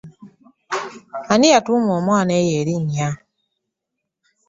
Ani 1.31 1.47
yatuuma 1.53 1.91
omwana 1.99 2.31
wo 2.37 2.49
erinnya? 2.59 3.09